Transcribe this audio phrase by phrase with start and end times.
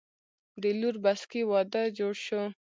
[0.61, 2.41] د لور بسکي وادۀ جوړ شو